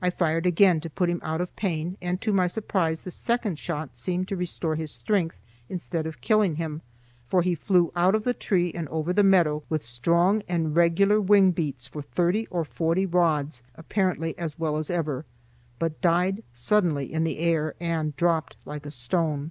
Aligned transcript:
I 0.00 0.08
fired 0.08 0.46
again 0.46 0.80
to 0.80 0.88
put 0.88 1.10
him 1.10 1.20
out 1.22 1.42
of 1.42 1.54
pain, 1.54 1.98
and 2.00 2.18
to 2.22 2.32
my 2.32 2.46
surprise 2.46 3.02
the 3.02 3.10
second 3.10 3.58
shot 3.58 3.94
seemed 3.94 4.26
to 4.28 4.34
restore 4.36 4.74
his 4.74 4.90
strength 4.90 5.36
instead 5.68 6.06
of 6.06 6.22
killing 6.22 6.56
him, 6.56 6.80
for 7.26 7.42
he 7.42 7.54
flew 7.54 7.92
out 7.94 8.14
of 8.14 8.24
the 8.24 8.32
tree 8.32 8.72
and 8.72 8.88
over 8.88 9.12
the 9.12 9.22
meadow 9.22 9.62
with 9.68 9.82
strong 9.82 10.42
and 10.48 10.74
regular 10.74 11.20
wing 11.20 11.50
beats 11.50 11.86
for 11.86 12.00
thirty 12.00 12.46
or 12.46 12.64
forty 12.64 13.04
rods 13.04 13.62
apparently 13.74 14.34
as 14.38 14.58
well 14.58 14.78
as 14.78 14.88
ever, 14.88 15.26
but 15.78 16.00
died 16.00 16.42
suddenly 16.54 17.12
in 17.12 17.24
the 17.24 17.36
air 17.38 17.74
and 17.80 18.16
dropped 18.16 18.56
like 18.64 18.86
a 18.86 18.90
stone. 18.90 19.50